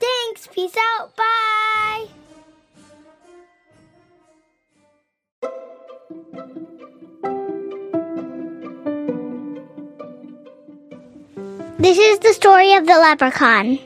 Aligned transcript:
Thanks. 0.00 0.48
Peace 0.52 0.76
out. 0.98 1.16
Bye. 1.16 2.06
This 11.78 11.96
is 11.96 12.18
the 12.18 12.32
story 12.32 12.74
of 12.74 12.86
the 12.86 12.98
leprechaun. 12.98 13.78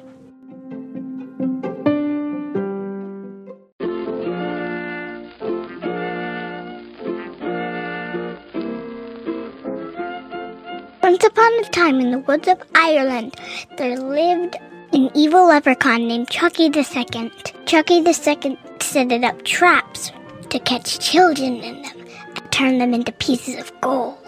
Once 11.03 11.25
upon 11.25 11.53
a 11.53 11.65
time 11.71 12.01
in 12.01 12.11
the 12.13 12.25
woods 12.27 12.49
of 12.49 12.63
Ireland, 12.75 13.37
there 13.77 13.99
lived 13.99 14.57
an 14.93 15.11
evil 15.15 15.49
leprechaun 15.49 16.07
named 16.07 16.29
Chucky 16.29 16.71
Second. 16.83 17.31
Chucky 17.65 18.13
Second 18.13 18.59
set 18.81 19.11
up 19.25 19.43
traps 19.43 20.13
to 20.51 20.59
catch 20.59 20.99
children 20.99 21.63
in 21.63 21.83
them 21.83 22.07
and 22.37 22.53
turn 22.53 22.79
them 22.79 22.93
into 22.93 23.11
pieces 23.13 23.57
of 23.57 23.73
gold. 23.81 24.19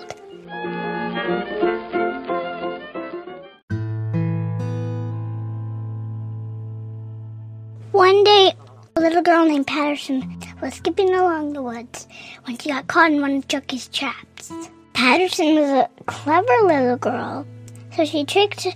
One 7.93 8.25
day, 8.25 8.55
a 8.97 9.01
little 9.01 9.23
girl 9.23 9.45
named 9.45 9.67
Patterson 9.67 10.41
was 10.63 10.75
skipping 10.75 11.15
along 11.15 11.53
the 11.53 11.63
woods 11.63 12.09
when 12.45 12.57
she 12.57 12.71
got 12.71 12.87
caught 12.87 13.13
in 13.13 13.21
one 13.21 13.37
of 13.37 13.49
Chucky's 13.49 13.89
traps. 13.89 14.51
Patterson 14.95 15.57
was 15.57 15.69
a 15.71 15.89
clever 16.07 16.57
little 16.63 16.97
girl, 16.97 17.47
so 17.95 18.05
she 18.07 18.25
tricked 18.25 18.67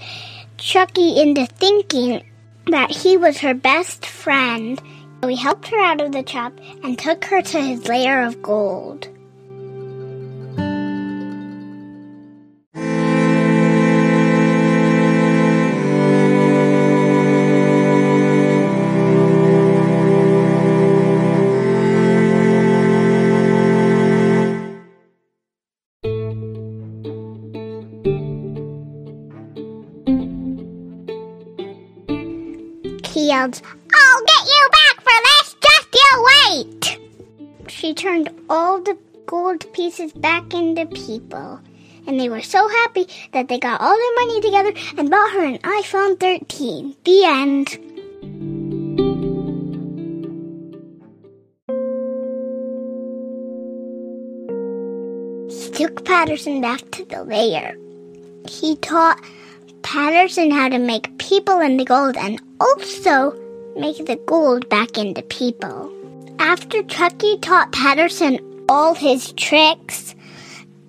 Chucky 0.58 1.20
into 1.20 1.46
thinking 1.46 2.22
that 2.66 2.90
he 2.90 3.16
was 3.16 3.38
her 3.38 3.54
best 3.54 4.04
friend. 4.04 4.80
We 5.22 5.36
helped 5.36 5.68
her 5.68 5.80
out 5.80 6.00
of 6.00 6.10
the 6.10 6.24
trap 6.24 6.52
and 6.82 6.98
took 6.98 7.24
her 7.26 7.40
to 7.40 7.60
his 7.60 7.86
lair 7.86 8.24
of 8.24 8.42
gold. 8.42 9.08
I'll 33.20 34.24
get 34.26 34.44
you 34.46 34.68
back 34.70 34.96
for 35.02 35.18
this, 35.24 35.56
just 35.60 35.88
you 35.92 36.26
wait! 36.46 36.98
She 37.68 37.92
turned 37.92 38.30
all 38.48 38.80
the 38.80 38.96
gold 39.26 39.70
pieces 39.72 40.12
back 40.12 40.54
into 40.54 40.86
people, 40.86 41.60
and 42.06 42.20
they 42.20 42.28
were 42.28 42.42
so 42.42 42.68
happy 42.68 43.08
that 43.32 43.48
they 43.48 43.58
got 43.58 43.80
all 43.80 43.96
their 43.96 44.14
money 44.24 44.40
together 44.40 44.72
and 44.96 45.10
bought 45.10 45.32
her 45.32 45.44
an 45.44 45.58
iPhone 45.58 46.20
13. 46.20 46.94
The 47.04 47.24
end. 47.24 47.70
He 55.50 55.70
took 55.70 56.04
Patterson 56.04 56.60
back 56.60 56.88
to 56.92 57.04
the 57.04 57.24
lair. 57.24 57.76
He 58.48 58.76
taught 58.76 59.20
Patterson 59.90 60.50
how 60.50 60.68
to 60.68 60.78
make 60.78 61.16
people 61.16 61.60
into 61.60 61.82
gold 61.82 62.14
and 62.18 62.38
also 62.60 63.32
make 63.74 64.04
the 64.04 64.20
gold 64.26 64.68
back 64.68 64.98
into 64.98 65.22
people. 65.22 65.90
After 66.38 66.82
Chucky 66.82 67.38
taught 67.38 67.72
Patterson 67.72 68.38
all 68.68 68.92
his 68.94 69.32
tricks, 69.32 70.14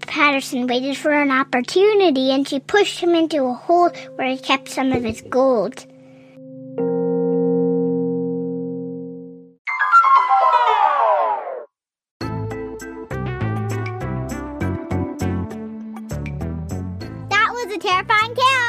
Patterson 0.01 0.67
waited 0.67 0.97
for 0.97 1.13
an 1.13 1.31
opportunity 1.31 2.31
and 2.31 2.45
she 2.45 2.59
pushed 2.59 2.99
him 2.99 3.15
into 3.15 3.45
a 3.45 3.53
hole 3.53 3.89
where 4.15 4.27
he 4.27 4.37
kept 4.37 4.67
some 4.67 4.91
of 4.91 5.01
his 5.01 5.21
gold. 5.21 5.77
That 17.29 17.47
was 17.53 17.73
a 17.73 17.77
terrifying 17.77 18.35
tale. 18.35 18.68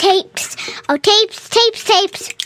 tapes, 0.00 0.56
oh 0.88 0.96
tapes, 0.96 1.48
tapes, 1.50 1.84
tapes. 1.84 2.39